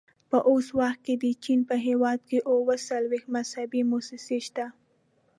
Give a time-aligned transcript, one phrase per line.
[0.29, 4.65] په اوس وخت کې د چین په هېواد کې اووه څلوېښت مذهبي مؤسسې شته.